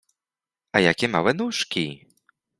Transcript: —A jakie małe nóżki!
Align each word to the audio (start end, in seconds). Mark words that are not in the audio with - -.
—A 0.75 0.79
jakie 0.79 1.07
małe 1.07 1.33
nóżki! 1.33 2.07